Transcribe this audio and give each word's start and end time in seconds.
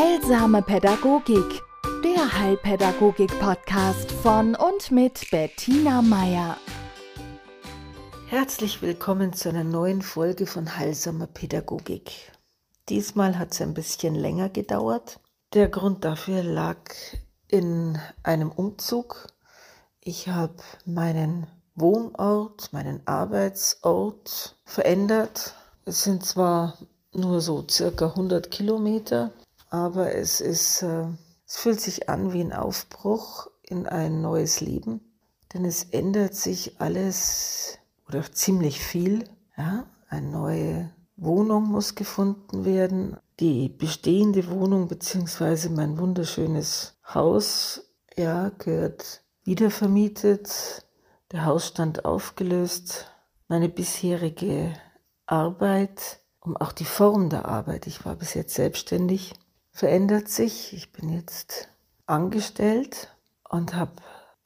Heilsame 0.00 0.62
Pädagogik, 0.62 1.60
der 2.02 2.38
Heilpädagogik-Podcast 2.38 4.10
von 4.10 4.54
und 4.54 4.90
mit 4.90 5.30
Bettina 5.30 6.00
Meier. 6.00 6.56
Herzlich 8.26 8.80
willkommen 8.80 9.34
zu 9.34 9.50
einer 9.50 9.62
neuen 9.62 10.00
Folge 10.00 10.46
von 10.46 10.78
Heilsamer 10.78 11.26
Pädagogik. 11.26 12.32
Diesmal 12.88 13.38
hat 13.38 13.52
es 13.52 13.60
ein 13.60 13.74
bisschen 13.74 14.14
länger 14.14 14.48
gedauert. 14.48 15.20
Der 15.52 15.68
Grund 15.68 16.02
dafür 16.02 16.44
lag 16.44 16.78
in 17.48 17.98
einem 18.22 18.50
Umzug. 18.50 19.26
Ich 20.00 20.28
habe 20.28 20.62
meinen 20.86 21.46
Wohnort, 21.74 22.72
meinen 22.72 23.06
Arbeitsort 23.06 24.56
verändert. 24.64 25.52
Es 25.84 26.04
sind 26.04 26.24
zwar 26.24 26.78
nur 27.12 27.42
so 27.42 27.66
circa 27.68 28.06
100 28.06 28.50
Kilometer, 28.50 29.30
aber 29.70 30.14
es 30.14 30.40
ist, 30.40 30.82
äh, 30.82 31.06
es 31.46 31.56
fühlt 31.56 31.80
sich 31.80 32.08
an 32.08 32.32
wie 32.32 32.42
ein 32.42 32.52
Aufbruch 32.52 33.48
in 33.62 33.86
ein 33.86 34.20
neues 34.20 34.60
Leben, 34.60 35.00
denn 35.54 35.64
es 35.64 35.84
ändert 35.84 36.34
sich 36.34 36.80
alles 36.80 37.78
oder 38.06 38.30
ziemlich 38.30 38.80
viel. 38.80 39.24
Ja? 39.56 39.86
Eine 40.08 40.28
neue 40.28 40.90
Wohnung 41.16 41.64
muss 41.68 41.94
gefunden 41.94 42.64
werden. 42.64 43.16
Die 43.38 43.68
bestehende 43.68 44.50
Wohnung 44.50 44.88
bzw. 44.88 45.68
mein 45.70 45.98
wunderschönes 45.98 46.98
Haus 47.14 47.82
ja, 48.16 48.50
gehört 48.58 49.22
wiedervermietet, 49.44 50.84
der 51.32 51.44
Hausstand 51.46 52.04
aufgelöst. 52.04 53.06
Meine 53.48 53.68
bisherige 53.68 54.74
Arbeit, 55.26 56.20
um 56.40 56.56
auch 56.56 56.72
die 56.72 56.84
Form 56.84 57.30
der 57.30 57.46
Arbeit, 57.46 57.86
ich 57.86 58.04
war 58.04 58.16
bis 58.16 58.34
jetzt 58.34 58.54
selbstständig, 58.54 59.34
verändert 59.80 60.28
sich. 60.28 60.74
Ich 60.74 60.92
bin 60.92 61.08
jetzt 61.08 61.70
angestellt 62.04 63.16
und 63.48 63.74
habe 63.74 63.92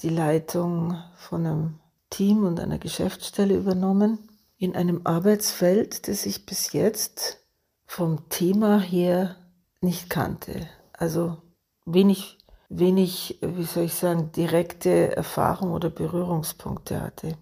die 0.01 0.09
Leitung 0.09 1.03
von 1.17 1.45
einem 1.45 1.81
Team 2.09 2.45
und 2.45 2.61
einer 2.61 2.79
Geschäftsstelle 2.79 3.57
übernommen 3.57 4.29
in 4.59 4.77
einem 4.77 5.01
Arbeitsfeld, 5.03 6.07
das 6.07 6.25
ich 6.25 6.47
bis 6.47 6.73
jetzt 6.73 7.41
vom 7.85 8.29
Thema 8.29 8.79
her 8.79 9.35
nicht 9.81 10.09
kannte. 10.09 10.69
Also 10.93 11.39
wenig, 11.85 12.39
wenig, 12.69 13.41
wie 13.43 13.65
soll 13.65 13.87
ich 13.87 13.95
sagen, 13.95 14.31
direkte 14.31 15.17
Erfahrung 15.17 15.73
oder 15.73 15.91
Berührungspunkte 15.91 17.01
hatte. 17.01 17.37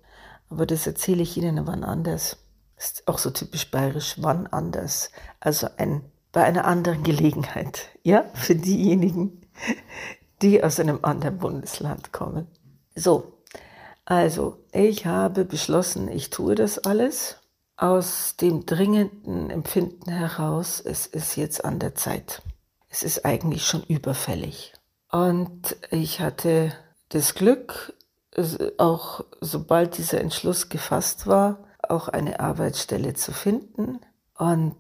Aber 0.49 0.65
das 0.65 0.87
erzähle 0.87 1.23
ich 1.23 1.37
Ihnen 1.37 1.67
wann 1.67 1.85
anders. 1.85 2.39
Ist 2.79 3.07
auch 3.07 3.19
so 3.19 3.29
typisch 3.29 3.71
bayerisch, 3.71 4.17
wann 4.19 4.47
anders. 4.47 5.11
Also 5.41 5.69
ein 5.77 6.11
bei 6.33 6.45
einer 6.45 6.65
anderen 6.65 7.03
Gelegenheit. 7.03 7.91
Ja, 8.03 8.25
für 8.35 8.57
diejenigen, 8.57 9.43
die 10.41 10.65
aus 10.65 10.81
einem 10.81 11.01
anderen 11.03 11.39
Bundesland 11.39 12.13
kommen. 12.13 12.49
So, 12.95 13.39
also 14.05 14.59
ich 14.73 15.07
habe 15.07 15.45
beschlossen, 15.45 16.09
ich 16.09 16.31
tue 16.31 16.55
das 16.55 16.79
alles 16.79 17.37
aus 17.77 18.37
dem 18.37 18.67
dringenden 18.67 19.51
Empfinden 19.51 20.11
heraus, 20.11 20.81
es 20.81 21.07
ist 21.07 21.37
jetzt 21.37 21.65
an 21.65 21.79
der 21.79 21.95
Zeit. 21.95 22.43
Es 22.89 23.03
ist 23.03 23.25
eigentlich 23.25 23.67
schon 23.67 23.83
überfällig. 23.85 24.73
Und 25.11 25.77
ich 25.91 26.21
hatte 26.21 26.73
das 27.09 27.35
Glück, 27.35 27.95
auch 28.79 29.25
sobald 29.41 29.99
dieser 29.99 30.21
Entschluss 30.21 30.69
gefasst 30.69 31.27
war, 31.27 31.65
auch 31.83 32.09
eine 32.09 32.41
Arbeitsstelle 32.41 33.15
zu 33.15 33.33
finden. 33.33 34.01
Und 34.37 34.77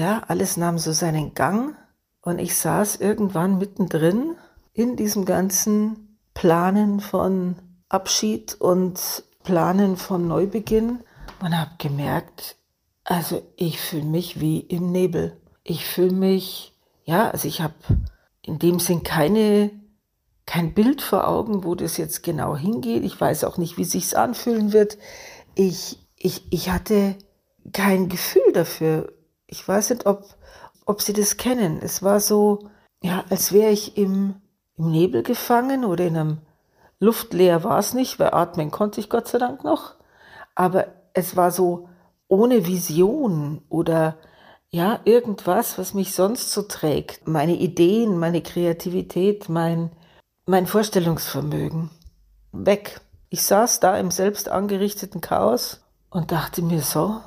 ja, 0.00 0.22
alles 0.28 0.56
nahm 0.56 0.78
so 0.78 0.92
seinen 0.92 1.34
Gang 1.34 1.76
und 2.22 2.38
ich 2.38 2.56
saß 2.56 2.96
irgendwann 2.96 3.58
mittendrin 3.58 4.34
in 4.72 4.96
diesem 4.96 5.26
ganzen 5.26 6.16
Planen 6.32 7.00
von 7.00 7.56
Abschied 7.90 8.58
und 8.58 8.98
Planen 9.44 9.98
von 9.98 10.26
Neubeginn 10.26 11.00
und 11.42 11.58
habe 11.58 11.72
gemerkt, 11.76 12.56
also 13.04 13.42
ich 13.56 13.78
fühle 13.78 14.06
mich 14.06 14.40
wie 14.40 14.60
im 14.60 14.90
Nebel. 14.90 15.36
Ich 15.64 15.84
fühle 15.84 16.12
mich, 16.12 16.74
ja, 17.04 17.30
also 17.30 17.46
ich 17.46 17.60
habe 17.60 17.74
in 18.40 18.58
dem 18.58 18.80
Sinn 18.80 19.02
keine 19.02 19.70
kein 20.46 20.72
Bild 20.72 21.02
vor 21.02 21.28
Augen, 21.28 21.62
wo 21.62 21.74
das 21.74 21.98
jetzt 21.98 22.22
genau 22.22 22.56
hingeht. 22.56 23.04
Ich 23.04 23.20
weiß 23.20 23.44
auch 23.44 23.58
nicht, 23.58 23.76
wie 23.76 23.84
sich's 23.84 24.14
anfühlen 24.14 24.72
wird. 24.72 24.96
Ich 25.54 25.98
ich 26.16 26.50
ich 26.50 26.70
hatte 26.70 27.16
kein 27.72 28.08
Gefühl 28.08 28.52
dafür, 28.54 29.12
ich 29.50 29.66
weiß 29.66 29.90
nicht, 29.90 30.06
ob, 30.06 30.24
ob 30.86 31.02
Sie 31.02 31.12
das 31.12 31.36
kennen. 31.36 31.80
Es 31.82 32.02
war 32.02 32.20
so, 32.20 32.70
ja, 33.02 33.24
als 33.28 33.52
wäre 33.52 33.72
ich 33.72 33.96
im, 33.96 34.36
im 34.76 34.90
Nebel 34.90 35.22
gefangen 35.22 35.84
oder 35.84 36.06
in 36.06 36.16
einem 36.16 36.38
Luftleer 37.00 37.64
war 37.64 37.78
es 37.78 37.92
nicht, 37.92 38.18
weil 38.18 38.32
atmen 38.32 38.70
konnte 38.70 39.00
ich 39.00 39.10
Gott 39.10 39.26
sei 39.26 39.38
Dank 39.38 39.64
noch. 39.64 39.94
Aber 40.54 40.86
es 41.14 41.36
war 41.36 41.50
so 41.50 41.88
ohne 42.28 42.66
Vision 42.66 43.62
oder 43.68 44.18
ja, 44.70 45.00
irgendwas, 45.04 45.78
was 45.78 45.94
mich 45.94 46.14
sonst 46.14 46.52
so 46.52 46.62
trägt. 46.62 47.26
Meine 47.26 47.56
Ideen, 47.56 48.18
meine 48.18 48.40
Kreativität, 48.40 49.48
mein, 49.48 49.90
mein 50.46 50.66
Vorstellungsvermögen. 50.66 51.90
Weg. 52.52 53.00
Ich 53.30 53.42
saß 53.42 53.80
da 53.80 53.96
im 53.96 54.12
selbst 54.12 54.48
angerichteten 54.48 55.20
Chaos 55.20 55.82
und 56.08 56.30
dachte 56.30 56.62
mir 56.62 56.82
so, 56.82 57.20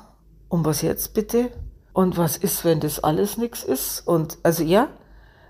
um 0.48 0.64
was 0.64 0.80
jetzt 0.80 1.12
bitte? 1.12 1.50
Und 1.94 2.18
was 2.18 2.36
ist, 2.36 2.64
wenn 2.64 2.80
das 2.80 3.02
alles 3.02 3.38
nichts 3.38 3.62
ist? 3.62 4.00
Und 4.06 4.38
also 4.42 4.64
ja, 4.64 4.88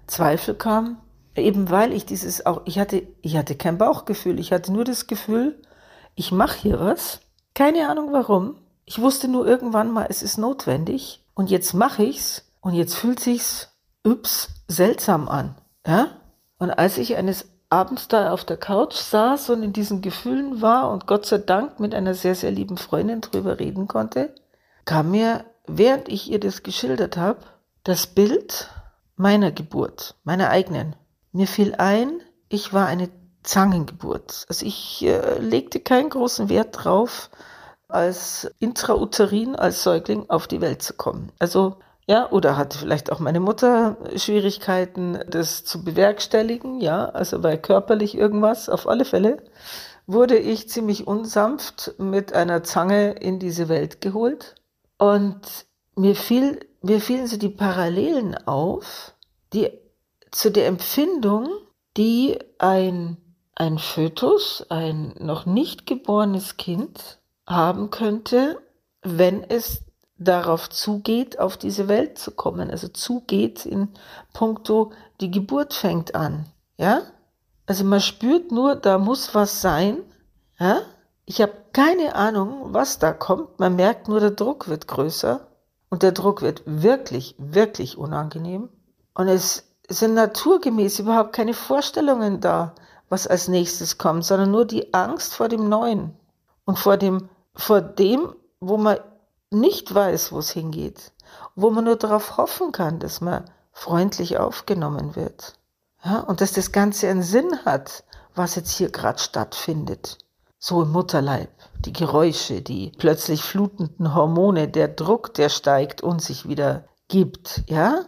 Zweifel 0.07 0.55
kamen, 0.55 0.99
eben 1.35 1.71
weil 1.71 1.93
ich 1.95 2.05
dieses 2.05 2.45
auch, 2.45 2.61
ich 2.67 2.79
hatte, 2.79 3.03
ich 3.23 3.39
hatte 3.39 3.57
kein 3.57 3.79
Bauchgefühl, 3.79 4.39
ich 4.39 4.53
hatte 4.53 4.71
nur 4.71 4.85
das 4.85 5.07
Gefühl, 5.07 5.61
ich 6.15 6.33
mache 6.33 6.59
hier 6.59 6.79
was, 6.79 7.21
keine 7.55 7.89
Ahnung 7.89 8.13
warum. 8.13 8.59
Ich 8.85 9.01
wusste 9.01 9.27
nur 9.27 9.47
irgendwann 9.47 9.91
mal, 9.91 10.07
es 10.11 10.23
ist 10.23 10.37
notwendig 10.37 11.25
und 11.35 11.51
jetzt 11.51 11.73
mache 11.73 12.05
ich's 12.05 12.53
und 12.61 12.75
jetzt 12.75 12.95
fühlt 12.95 13.21
sich's 13.21 13.71
ups 14.07 14.51
seltsam 14.69 15.29
an, 15.29 15.55
ja? 15.87 16.09
Und 16.59 16.71
als 16.71 16.99
ich 16.99 17.17
eines 17.17 17.49
Abends 17.71 18.07
da 18.09 18.33
auf 18.33 18.45
der 18.45 18.59
Couch 18.59 18.95
saß 18.95 19.49
und 19.49 19.63
in 19.63 19.73
diesen 19.73 20.03
Gefühlen 20.03 20.61
war 20.61 20.91
und 20.91 21.07
Gott 21.07 21.25
sei 21.25 21.39
Dank 21.39 21.81
mit 21.81 21.95
einer 21.95 22.13
sehr, 22.13 22.35
sehr 22.35 22.51
lieben 22.51 22.77
Freundin 22.77 23.23
drüber 23.23 23.59
reden 23.59 23.89
konnte, 23.89 24.35
kam 24.85 25.11
mir 25.11 25.47
während 25.67 26.09
ich 26.09 26.31
ihr 26.31 26.41
das 26.41 26.63
geschildert 26.63 27.17
habe, 27.17 27.41
das 27.85 28.07
Bild 28.07 28.71
meiner 29.17 29.53
Geburt, 29.53 30.17
meiner 30.25 30.51
eigenen. 30.51 30.97
Mir 31.33 31.47
fiel 31.47 31.75
ein, 31.77 32.21
ich 32.49 32.73
war 32.73 32.87
eine 32.87 33.11
Zangengeburt. 33.43 34.47
Also 34.49 34.65
ich 34.65 35.05
äh, 35.05 35.39
legte 35.39 35.81
keinen 35.81 36.11
großen 36.11 36.49
Wert 36.49 36.85
drauf, 36.85 37.31
als 37.89 38.51
intrauterin, 38.59 39.55
als 39.55 39.83
Säugling 39.83 40.29
auf 40.29 40.49
die 40.49 40.61
Welt 40.61 40.83
zu 40.83 40.95
kommen. 40.95 41.31
Also 41.39 41.77
ja, 42.07 42.31
oder 42.31 42.57
hatte 42.57 42.79
vielleicht 42.79 43.11
auch 43.11 43.19
meine 43.19 43.41
Mutter 43.41 43.97
Schwierigkeiten, 44.17 45.19
das 45.29 45.65
zu 45.65 45.85
bewerkstelligen, 45.85 46.81
ja, 46.81 47.07
also 47.07 47.41
bei 47.41 47.57
körperlich 47.57 48.17
irgendwas, 48.17 48.69
auf 48.69 48.89
alle 48.89 49.05
Fälle 49.05 49.43
wurde 50.07 50.37
ich 50.37 50.69
ziemlich 50.69 51.07
unsanft 51.07 51.95
mit 51.97 52.35
einer 52.35 52.63
Zange 52.63 53.13
in 53.13 53.39
diese 53.39 53.69
Welt 53.71 54.03
geholt 54.03 54.55
und 54.99 55.41
mir, 55.97 56.17
fiel, 56.17 56.61
mir 56.83 57.01
fielen 57.01 57.27
so 57.27 57.37
die 57.37 57.49
Parallelen 57.49 58.37
auf, 58.47 59.15
die 59.53 59.71
zu 60.31 60.51
der 60.51 60.67
Empfindung, 60.67 61.49
die 61.97 62.39
ein, 62.59 63.17
ein 63.55 63.79
Fötus, 63.79 64.67
ein 64.69 65.15
noch 65.19 65.47
nicht 65.47 65.87
geborenes 65.87 66.57
Kind 66.57 67.19
haben 67.47 67.91
könnte, 67.91 68.61
wenn 69.03 69.45
es 69.45 69.83
darauf 70.19 70.71
zugeht, 70.71 71.39
auf 71.39 71.57
diese 71.57 71.89
Welt 71.89 72.19
zu 72.19 72.33
kommen. 72.33 72.71
Also 72.71 72.89
zugeht 72.89 73.67
in 73.67 73.89
puncto, 74.33 74.93
die 75.21 75.31
Geburt 75.31 75.75
fängt 75.75 76.15
an. 76.15 76.47
Ja? 76.77 77.03
Also 77.67 77.85
man 77.85 78.01
spürt 78.01 78.51
nur, 78.51 78.77
da 78.77 78.99
muss 78.99 79.35
was 79.35 79.61
sein. 79.61 79.99
Ja? 80.59 80.83
Ich 81.27 81.41
habe 81.41 81.53
keine 81.73 82.15
Ahnung, 82.17 82.75
was 82.75 82.99
da 82.99 83.13
kommt. 83.13 83.59
Man 83.59 83.77
merkt 83.77 84.09
nur, 84.09 84.21
der 84.21 84.33
Druck 84.33 84.69
wird 84.69 84.87
größer 84.87 85.47
und 85.89 86.03
der 86.03 86.13
Druck 86.13 86.43
wird 86.43 86.63
wirklich, 86.67 87.35
wirklich 87.39 87.97
unangenehm. 87.97 88.69
Und 89.15 89.29
es 89.29 89.65
sind 89.89 90.15
naturgemäß 90.15 90.99
überhaupt 90.99 91.33
keine 91.33 91.55
Vorstellungen 91.55 92.41
da, 92.41 92.75
was 93.09 93.27
als 93.27 93.49
nächstes 93.49 93.97
kommt, 93.97 94.25
sondern 94.25 94.51
nur 94.51 94.67
die 94.67 94.93
Angst 94.93 95.35
vor 95.35 95.49
dem 95.49 95.69
Neuen 95.69 96.15
und 96.67 96.79
vor 96.79 96.99
dem, 96.99 97.31
vor 97.55 97.81
dem, 97.81 98.35
wo 98.61 98.77
man 98.77 98.99
nicht 99.51 99.95
weiß, 99.95 100.33
wo 100.33 100.41
es 100.41 100.51
hingeht, 100.51 101.13
wo 101.55 101.71
man 101.71 101.85
nur 101.85 101.97
darauf 101.97 102.37
hoffen 102.37 102.73
kann, 102.73 102.99
dass 102.99 103.21
man 103.21 103.45
freundlich 103.73 104.37
aufgenommen 104.39 105.17
wird. 105.17 105.59
Ja, 106.05 106.21
und 106.21 106.43
dass 106.43 106.53
das 106.53 106.71
Ganze 106.71 107.09
einen 107.09 107.23
Sinn 107.23 107.65
hat, 107.65 108.05
was 108.35 108.57
jetzt 108.57 108.73
hier 108.73 108.91
gerade 108.91 109.19
stattfindet 109.19 110.19
so 110.67 110.81
im 110.81 110.93
Mutterleib, 110.93 111.51
die 111.81 111.93
Geräusche, 111.93 112.63
die 112.63 112.91
plötzlich 112.97 113.43
flutenden 113.43 114.15
Hormone, 114.15 114.67
der 114.67 114.89
Druck, 114.89 115.35
der 115.35 115.51
steigt 115.51 116.03
und 116.03 116.23
sich 116.23 116.49
wieder 116.49 116.89
gibt, 117.07 117.65
ja? 117.69 118.07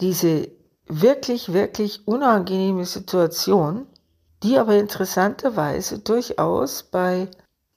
Diese 0.00 0.48
wirklich, 0.86 1.52
wirklich 1.52 2.08
unangenehme 2.08 2.86
Situation, 2.86 3.86
die 4.42 4.56
aber 4.56 4.76
interessanterweise 4.76 5.98
durchaus 5.98 6.82
bei, 6.82 7.28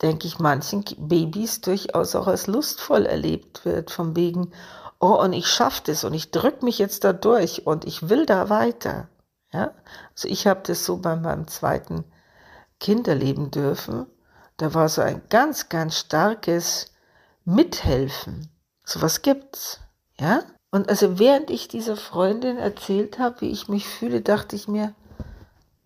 denke 0.02 0.28
ich, 0.28 0.40
manchen 0.40 0.86
Babys 0.98 1.60
durchaus 1.60 2.16
auch 2.16 2.28
als 2.28 2.48
lustvoll 2.48 3.06
erlebt 3.06 3.66
wird, 3.66 3.92
von 3.92 4.16
wegen, 4.16 4.54
oh, 5.02 5.22
und 5.22 5.34
ich 5.34 5.48
schaffe 5.48 5.82
das 5.88 6.06
und 6.06 6.14
ich 6.14 6.32
drücke 6.32 6.64
mich 6.64 6.80
jetzt 6.80 7.04
da 7.04 7.12
durch 7.12 7.68
und 7.68 7.84
ich 7.84 8.08
will 8.08 8.26
da 8.26 8.50
weiter. 8.50 9.10
Ja, 9.52 9.74
also 10.16 10.30
ich 10.30 10.48
habe 10.48 10.62
das 10.64 10.86
so 10.86 11.00
bei 11.00 11.18
meinem 11.18 11.50
zweiten 11.50 12.06
Kind 12.80 13.10
erleben 13.10 13.52
dürfen. 13.52 14.08
Da 14.62 14.76
war 14.76 14.90
so 14.90 15.02
ein 15.02 15.24
ganz, 15.30 15.70
ganz 15.70 15.98
starkes 15.98 16.92
Mithelfen. 17.46 18.48
So 18.84 19.02
was 19.02 19.24
gibt's. 19.24 19.80
Ja? 20.20 20.44
Und 20.70 20.88
also 20.88 21.18
während 21.18 21.50
ich 21.50 21.68
dieser 21.68 21.98
Freundin 21.98 22.60
erzählt 22.60 23.18
habe, 23.18 23.42
wie 23.42 23.50
ich 23.50 23.70
mich 23.70 23.88
fühle, 23.88 24.22
dachte 24.22 24.56
ich 24.56 24.68
mir, 24.68 24.94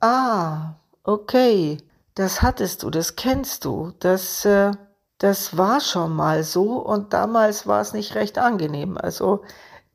ah, 0.02 0.74
okay, 1.04 1.78
das 2.16 2.42
hattest 2.42 2.84
du, 2.84 2.90
das 2.90 3.16
kennst 3.16 3.64
du, 3.64 3.94
das, 4.00 4.44
äh, 4.44 4.72
das 5.20 5.56
war 5.56 5.80
schon 5.80 6.14
mal 6.14 6.44
so 6.44 6.74
und 6.74 7.14
damals 7.14 7.66
war 7.68 7.80
es 7.80 7.94
nicht 7.94 8.16
recht 8.16 8.38
angenehm. 8.38 8.98
Also 8.98 9.42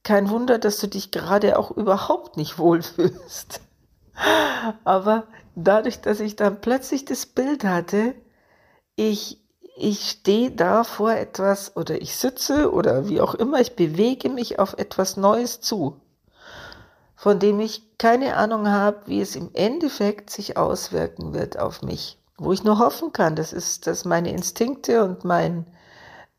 kein 0.04 0.30
Wunder, 0.30 0.58
dass 0.58 0.78
du 0.78 0.86
dich 0.86 1.10
gerade 1.10 1.58
auch 1.58 1.70
überhaupt 1.70 2.38
nicht 2.38 2.56
wohlfühlst. 2.56 3.60
Aber 4.84 5.24
dadurch, 5.54 6.00
dass 6.00 6.18
ich 6.20 6.34
dann 6.34 6.62
plötzlich 6.62 7.04
das 7.04 7.26
Bild 7.26 7.64
hatte, 7.64 8.14
ich 9.08 9.40
ich 9.80 10.10
stehe 10.10 10.50
da 10.50 10.84
vor 10.84 11.12
etwas 11.12 11.74
oder 11.74 12.02
ich 12.02 12.14
sitze 12.14 12.70
oder 12.70 13.08
wie 13.08 13.20
auch 13.22 13.34
immer, 13.34 13.60
ich 13.60 13.76
bewege 13.76 14.28
mich 14.28 14.58
auf 14.58 14.74
etwas 14.76 15.16
Neues 15.16 15.62
zu, 15.62 15.96
von 17.16 17.38
dem 17.38 17.60
ich 17.60 17.96
keine 17.96 18.36
Ahnung 18.36 18.68
habe, 18.68 18.98
wie 19.06 19.22
es 19.22 19.36
im 19.36 19.48
Endeffekt 19.54 20.28
sich 20.28 20.58
auswirken 20.58 21.32
wird 21.32 21.58
auf 21.58 21.80
mich. 21.80 22.18
Wo 22.36 22.52
ich 22.52 22.62
nur 22.62 22.78
hoffen 22.78 23.14
kann, 23.14 23.36
das 23.36 23.54
ist, 23.54 23.86
dass 23.86 24.04
meine 24.04 24.30
Instinkte 24.32 25.02
und 25.02 25.24
mein, 25.24 25.66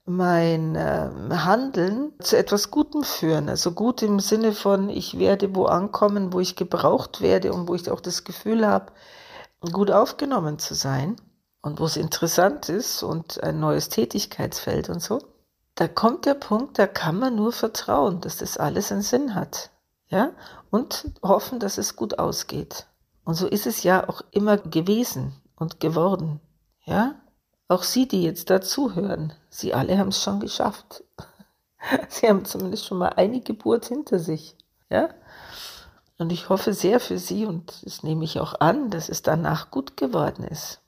mein 0.05 0.75
äh, 0.75 1.09
Handeln 1.31 2.13
zu 2.19 2.37
etwas 2.37 2.69
Gutem 2.69 3.03
führen. 3.03 3.49
Also 3.49 3.71
gut 3.71 4.03
im 4.03 4.19
Sinne 4.19 4.51
von, 4.51 4.89
ich 4.89 5.17
werde 5.17 5.55
wo 5.55 5.65
ankommen, 5.65 6.31
wo 6.31 6.39
ich 6.39 6.55
gebraucht 6.55 7.21
werde 7.21 7.53
und 7.53 7.67
wo 7.67 7.73
ich 7.73 7.89
auch 7.89 8.01
das 8.01 8.23
Gefühl 8.23 8.67
habe, 8.67 8.91
gut 9.71 9.89
aufgenommen 9.89 10.59
zu 10.59 10.75
sein 10.75 11.15
und 11.61 11.79
wo 11.79 11.85
es 11.85 11.97
interessant 11.97 12.69
ist 12.69 13.03
und 13.03 13.41
ein 13.43 13.59
neues 13.59 13.89
Tätigkeitsfeld 13.89 14.89
und 14.89 15.01
so, 15.01 15.21
da 15.75 15.87
kommt 15.87 16.25
der 16.25 16.33
Punkt, 16.33 16.79
da 16.79 16.87
kann 16.87 17.17
man 17.17 17.35
nur 17.35 17.51
vertrauen, 17.51 18.21
dass 18.21 18.37
das 18.37 18.57
alles 18.57 18.91
einen 18.91 19.01
Sinn 19.01 19.35
hat. 19.35 19.69
Ja? 20.09 20.31
Und 20.69 21.11
hoffen, 21.23 21.59
dass 21.59 21.77
es 21.77 21.95
gut 21.95 22.19
ausgeht. 22.19 22.87
Und 23.23 23.35
so 23.35 23.47
ist 23.47 23.67
es 23.67 23.83
ja 23.83 24.07
auch 24.07 24.21
immer 24.31 24.57
gewesen 24.57 25.33
und 25.55 25.79
geworden. 25.79 26.41
Ja? 26.85 27.15
Auch 27.67 27.83
Sie, 27.83 28.07
die 28.07 28.23
jetzt 28.23 28.49
dazuhören, 28.49 29.33
Sie 29.49 29.73
alle 29.73 29.97
haben 29.97 30.09
es 30.09 30.21
schon 30.21 30.39
geschafft. 30.39 31.03
Sie 32.09 32.27
haben 32.27 32.45
zumindest 32.45 32.85
schon 32.85 32.97
mal 32.97 33.09
eine 33.09 33.39
Geburt 33.39 33.85
hinter 33.85 34.19
sich. 34.19 34.57
Ja? 34.89 35.09
Und 36.17 36.31
ich 36.31 36.49
hoffe 36.49 36.73
sehr 36.73 36.99
für 36.99 37.17
Sie 37.17 37.45
und 37.45 37.73
das 37.83 38.03
nehme 38.03 38.25
ich 38.25 38.39
auch 38.39 38.59
an, 38.59 38.89
dass 38.89 39.09
es 39.09 39.21
danach 39.21 39.71
gut 39.71 39.97
geworden 39.97 40.43
ist. 40.43 40.80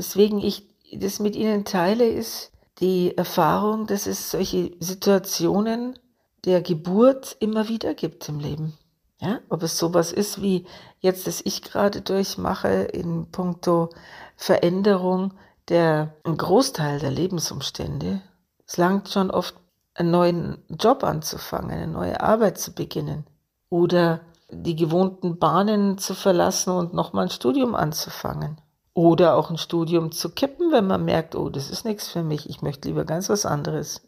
Weswegen 0.00 0.38
ich 0.38 0.66
das 0.94 1.20
mit 1.20 1.36
Ihnen 1.36 1.66
teile, 1.66 2.08
ist 2.08 2.52
die 2.78 3.18
Erfahrung, 3.18 3.86
dass 3.86 4.06
es 4.06 4.30
solche 4.30 4.72
Situationen 4.80 5.98
der 6.46 6.62
Geburt 6.62 7.36
immer 7.38 7.68
wieder 7.68 7.92
gibt 7.92 8.26
im 8.30 8.40
Leben. 8.40 8.78
Ja, 9.20 9.40
ob 9.50 9.62
es 9.62 9.76
sowas 9.76 10.10
ist 10.10 10.40
wie 10.40 10.64
jetzt, 11.00 11.26
das 11.26 11.42
ich 11.44 11.60
gerade 11.60 12.00
durchmache 12.00 12.68
in 12.68 13.30
puncto 13.30 13.90
Veränderung 14.36 15.34
der 15.68 16.14
Großteil 16.24 16.98
der 16.98 17.10
Lebensumstände. 17.10 18.22
Es 18.66 18.78
langt 18.78 19.10
schon 19.10 19.30
oft, 19.30 19.54
einen 19.92 20.12
neuen 20.12 20.64
Job 20.70 21.04
anzufangen, 21.04 21.72
eine 21.72 21.88
neue 21.88 22.22
Arbeit 22.22 22.56
zu 22.56 22.72
beginnen 22.74 23.26
oder 23.68 24.22
die 24.48 24.76
gewohnten 24.76 25.38
Bahnen 25.38 25.98
zu 25.98 26.14
verlassen 26.14 26.70
und 26.70 26.94
nochmal 26.94 27.26
ein 27.26 27.30
Studium 27.30 27.74
anzufangen 27.74 28.62
oder 28.94 29.36
auch 29.36 29.50
ein 29.50 29.58
Studium 29.58 30.12
zu 30.12 30.30
kippen, 30.30 30.72
wenn 30.72 30.86
man 30.86 31.04
merkt, 31.04 31.34
oh, 31.34 31.48
das 31.48 31.70
ist 31.70 31.84
nichts 31.84 32.08
für 32.08 32.22
mich, 32.22 32.48
ich 32.48 32.62
möchte 32.62 32.88
lieber 32.88 33.04
ganz 33.04 33.28
was 33.28 33.46
anderes. 33.46 34.02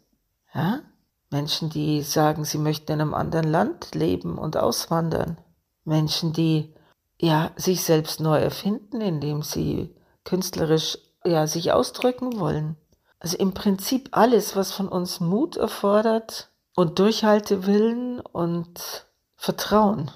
Ja? 0.53 0.81
Menschen, 1.29 1.69
die 1.69 2.01
sagen, 2.01 2.45
sie 2.45 2.59
möchten 2.59 2.91
in 2.91 3.01
einem 3.01 3.13
anderen 3.13 3.49
Land 3.49 3.95
leben 3.95 4.37
und 4.37 4.55
auswandern. 4.55 5.37
Menschen, 5.83 6.31
die 6.31 6.73
ja 7.19 7.51
sich 7.55 7.83
selbst 7.83 8.19
neu 8.19 8.37
erfinden, 8.37 9.01
indem 9.01 9.41
sie 9.41 9.95
künstlerisch 10.23 10.97
ja 11.25 11.47
sich 11.47 11.71
ausdrücken 11.71 12.39
wollen. 12.39 12.77
Also 13.19 13.37
im 13.37 13.53
Prinzip 13.53 14.09
alles, 14.11 14.55
was 14.55 14.71
von 14.71 14.87
uns 14.87 15.19
Mut 15.21 15.55
erfordert 15.57 16.51
und 16.75 16.99
Durchhaltewillen 16.99 18.19
und 18.19 19.07
Vertrauen. 19.35 20.11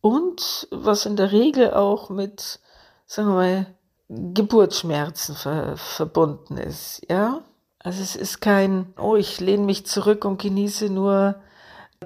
Und 0.00 0.68
was 0.70 1.06
in 1.06 1.16
der 1.16 1.32
Regel 1.32 1.74
auch 1.74 2.08
mit, 2.08 2.60
sagen 3.06 3.28
wir 3.28 3.34
mal, 3.34 3.66
Geburtsschmerzen 4.14 5.34
ver 5.34 5.76
verbunden 5.76 6.58
ist, 6.58 7.02
ja. 7.08 7.42
Also 7.78 8.02
es 8.02 8.14
ist 8.14 8.40
kein, 8.40 8.92
oh, 8.98 9.16
ich 9.16 9.40
lehne 9.40 9.64
mich 9.64 9.86
zurück 9.86 10.24
und 10.24 10.40
genieße 10.40 10.88
nur 10.88 11.36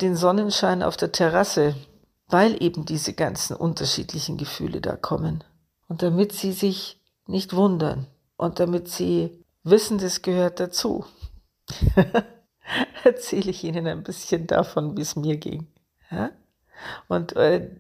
den 0.00 0.16
Sonnenschein 0.16 0.82
auf 0.82 0.96
der 0.96 1.12
Terrasse, 1.12 1.74
weil 2.28 2.62
eben 2.62 2.84
diese 2.84 3.12
ganzen 3.12 3.56
unterschiedlichen 3.56 4.36
Gefühle 4.36 4.80
da 4.80 4.96
kommen. 4.96 5.44
Und 5.88 6.02
damit 6.02 6.32
sie 6.32 6.52
sich 6.52 7.00
nicht 7.26 7.54
wundern 7.54 8.06
und 8.36 8.60
damit 8.60 8.88
sie 8.88 9.44
wissen, 9.64 9.98
das 9.98 10.22
gehört 10.22 10.60
dazu, 10.60 11.04
erzähle 13.04 13.50
ich 13.50 13.64
Ihnen 13.64 13.86
ein 13.86 14.02
bisschen 14.02 14.46
davon, 14.46 14.96
wie 14.96 15.02
es 15.02 15.16
mir 15.16 15.36
ging. 15.36 15.66
Ja? 16.10 16.30
Und 17.08 17.34
äh, 17.36 17.70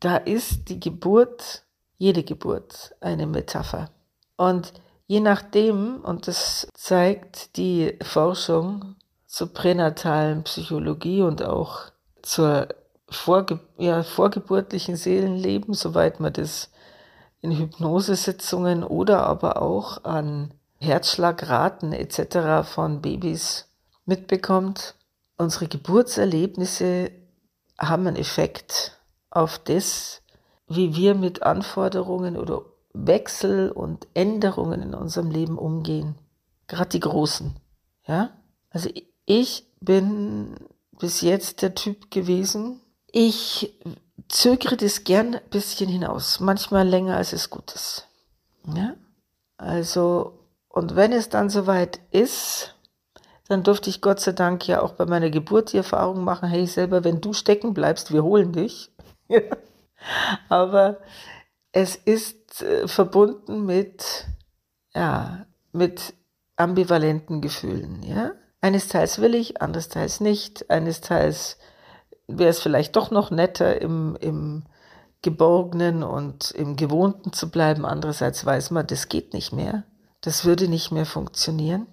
da 0.00 0.16
ist 0.16 0.68
die 0.68 0.80
Geburt 0.80 1.63
jede 1.96 2.22
Geburt 2.22 2.94
eine 3.00 3.26
Metapher. 3.26 3.90
Und 4.36 4.72
je 5.06 5.20
nachdem, 5.20 6.00
und 6.02 6.26
das 6.28 6.68
zeigt 6.74 7.56
die 7.56 7.98
Forschung 8.02 8.96
zur 9.26 9.52
pränatalen 9.52 10.44
Psychologie 10.44 11.22
und 11.22 11.42
auch 11.42 11.90
zur 12.22 12.68
Vorge 13.08 13.60
ja, 13.78 14.02
vorgeburtlichen 14.02 14.96
Seelenleben, 14.96 15.74
soweit 15.74 16.20
man 16.20 16.32
das 16.32 16.70
in 17.40 17.52
Hypnosesitzungen 17.56 18.82
oder 18.82 19.24
aber 19.26 19.60
auch 19.60 20.04
an 20.04 20.54
Herzschlagraten 20.78 21.92
etc. 21.92 22.66
von 22.68 23.02
Babys 23.02 23.68
mitbekommt. 24.06 24.94
Unsere 25.36 25.68
Geburtserlebnisse 25.68 27.10
haben 27.78 28.06
einen 28.06 28.16
Effekt 28.16 28.98
auf 29.30 29.58
das, 29.58 30.22
wie 30.68 30.94
wir 30.94 31.14
mit 31.14 31.42
Anforderungen 31.42 32.36
oder 32.36 32.62
Wechsel 32.92 33.70
und 33.70 34.06
Änderungen 34.14 34.80
in 34.82 34.94
unserem 34.94 35.30
Leben 35.30 35.58
umgehen. 35.58 36.14
Gerade 36.68 36.90
die 36.90 37.00
großen. 37.00 37.54
Ja? 38.06 38.30
Also 38.70 38.88
ich 39.26 39.66
bin 39.80 40.54
bis 40.98 41.20
jetzt 41.20 41.62
der 41.62 41.74
Typ 41.74 42.10
gewesen. 42.10 42.80
Ich 43.10 43.74
zögere 44.28 44.76
das 44.76 45.04
gern 45.04 45.34
ein 45.34 45.50
bisschen 45.50 45.88
hinaus. 45.88 46.40
Manchmal 46.40 46.86
länger 46.86 47.16
als 47.16 47.32
es 47.32 47.50
gut 47.50 47.72
ist. 47.74 48.08
Ja? 48.74 48.94
Also, 49.56 50.38
und 50.68 50.96
wenn 50.96 51.12
es 51.12 51.28
dann 51.28 51.50
soweit 51.50 52.00
ist, 52.10 52.74
dann 53.48 53.62
durfte 53.62 53.90
ich 53.90 54.00
Gott 54.00 54.20
sei 54.20 54.32
Dank 54.32 54.66
ja 54.66 54.80
auch 54.82 54.92
bei 54.92 55.04
meiner 55.04 55.30
Geburt 55.30 55.72
die 55.72 55.76
Erfahrung 55.76 56.24
machen, 56.24 56.48
hey 56.48 56.66
selber, 56.66 57.04
wenn 57.04 57.20
du 57.20 57.32
stecken 57.32 57.74
bleibst, 57.74 58.12
wir 58.12 58.22
holen 58.24 58.52
dich. 58.52 58.90
Aber 60.48 60.98
es 61.72 61.96
ist 61.96 62.62
äh, 62.62 62.86
verbunden 62.86 63.66
mit, 63.66 64.26
ja, 64.94 65.46
mit 65.72 66.14
ambivalenten 66.56 67.40
Gefühlen, 67.40 68.02
ja. 68.02 68.32
Eines 68.60 68.88
Teils 68.88 69.20
will 69.20 69.34
ich, 69.34 69.60
anderes 69.60 69.90
Teils 69.90 70.20
nicht. 70.20 70.70
Eines 70.70 71.02
Teils 71.02 71.58
wäre 72.26 72.48
es 72.48 72.60
vielleicht 72.60 72.96
doch 72.96 73.10
noch 73.10 73.30
netter, 73.30 73.80
im, 73.82 74.16
im 74.20 74.64
Geborgenen 75.20 76.02
und 76.02 76.50
im 76.52 76.76
Gewohnten 76.76 77.32
zu 77.32 77.50
bleiben. 77.50 77.84
Andererseits 77.84 78.44
weiß 78.44 78.70
man, 78.70 78.86
das 78.86 79.08
geht 79.08 79.34
nicht 79.34 79.52
mehr. 79.52 79.84
Das 80.22 80.44
würde 80.46 80.68
nicht 80.68 80.92
mehr 80.92 81.04
funktionieren. 81.04 81.86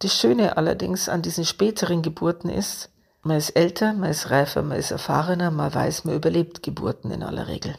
Das 0.00 0.14
Schöne 0.14 0.56
allerdings 0.56 1.08
an 1.08 1.22
diesen 1.22 1.44
späteren 1.44 2.02
Geburten 2.02 2.48
ist, 2.48 2.90
man 3.22 3.36
ist 3.36 3.50
älter, 3.50 3.92
man 3.92 4.10
ist 4.10 4.30
reifer, 4.30 4.62
man 4.62 4.78
ist 4.78 4.90
erfahrener, 4.90 5.50
man 5.50 5.72
weiß, 5.72 6.04
man 6.04 6.14
überlebt 6.14 6.62
Geburten 6.62 7.10
in 7.10 7.22
aller 7.22 7.48
Regel. 7.48 7.74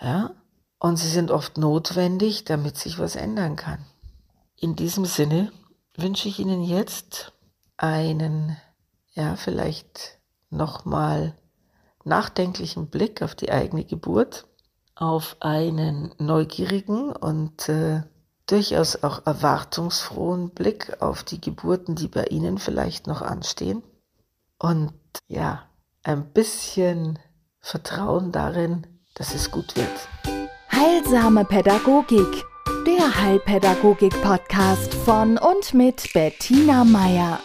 Ja? 0.00 0.32
Und 0.78 0.96
sie 0.96 1.08
sind 1.08 1.30
oft 1.30 1.58
notwendig, 1.58 2.44
damit 2.44 2.76
sich 2.78 2.98
was 2.98 3.16
ändern 3.16 3.56
kann. 3.56 3.84
In 4.56 4.76
diesem 4.76 5.04
Sinne 5.04 5.52
wünsche 5.96 6.28
ich 6.28 6.38
Ihnen 6.38 6.62
jetzt 6.62 7.32
einen, 7.76 8.56
ja, 9.12 9.36
vielleicht 9.36 10.18
nochmal 10.50 11.34
nachdenklichen 12.04 12.88
Blick 12.88 13.22
auf 13.22 13.34
die 13.34 13.52
eigene 13.52 13.84
Geburt, 13.84 14.46
auf 14.94 15.36
einen 15.40 16.14
neugierigen 16.18 17.12
und 17.12 17.68
äh, 17.68 18.02
durchaus 18.46 19.02
auch 19.02 19.26
erwartungsfrohen 19.26 20.50
Blick 20.50 21.00
auf 21.00 21.22
die 21.22 21.40
Geburten, 21.40 21.94
die 21.94 22.08
bei 22.08 22.24
Ihnen 22.24 22.58
vielleicht 22.58 23.06
noch 23.06 23.22
anstehen. 23.22 23.82
Und 24.62 24.92
ja, 25.26 25.62
ein 26.02 26.32
bisschen 26.32 27.18
Vertrauen 27.60 28.30
darin, 28.30 28.86
dass 29.14 29.34
es 29.34 29.50
gut 29.50 29.74
wird. 29.74 29.88
Heilsame 30.70 31.46
Pädagogik, 31.46 32.44
der 32.86 33.22
Heilpädagogik-Podcast 33.22 34.94
von 34.94 35.38
und 35.38 35.72
mit 35.72 36.12
Bettina 36.12 36.84
Meier. 36.84 37.40